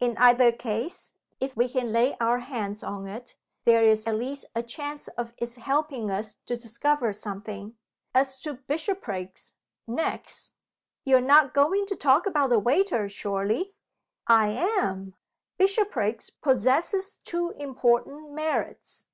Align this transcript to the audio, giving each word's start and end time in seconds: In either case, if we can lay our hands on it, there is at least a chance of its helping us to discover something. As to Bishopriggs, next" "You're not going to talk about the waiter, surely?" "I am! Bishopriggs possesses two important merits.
In 0.00 0.16
either 0.16 0.52
case, 0.52 1.12
if 1.38 1.54
we 1.54 1.68
can 1.68 1.92
lay 1.92 2.16
our 2.18 2.38
hands 2.38 2.82
on 2.82 3.06
it, 3.06 3.36
there 3.64 3.84
is 3.84 4.06
at 4.06 4.16
least 4.16 4.46
a 4.54 4.62
chance 4.62 5.06
of 5.18 5.34
its 5.36 5.56
helping 5.56 6.10
us 6.10 6.38
to 6.46 6.56
discover 6.56 7.12
something. 7.12 7.76
As 8.14 8.40
to 8.40 8.54
Bishopriggs, 8.54 9.52
next" 9.86 10.52
"You're 11.04 11.20
not 11.20 11.52
going 11.52 11.84
to 11.88 11.94
talk 11.94 12.24
about 12.26 12.48
the 12.48 12.58
waiter, 12.58 13.06
surely?" 13.10 13.74
"I 14.26 14.48
am! 14.80 15.14
Bishopriggs 15.58 16.30
possesses 16.30 17.20
two 17.22 17.50
important 17.58 18.30
merits. 18.32 19.04